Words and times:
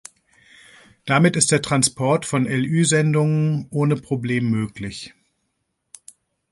Damit 1.05 1.35
ist 1.35 1.51
der 1.51 1.61
Transport 1.61 2.25
von 2.25 2.45
LÜ-Sendungen 2.47 3.67
ohne 3.69 3.97
Problem 3.97 4.49
möglich. 4.49 5.13